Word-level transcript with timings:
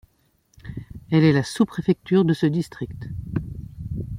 Elle 1.11 1.23
est 1.23 1.31
la 1.31 1.43
sous-préfecture 1.43 2.25
de 2.25 2.33
ce 2.33 2.47
district. 2.47 3.07